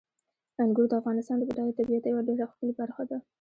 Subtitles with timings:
[0.63, 3.17] انګور د افغانستان د بډایه طبیعت یوه ډېره ښکلې برخه ده.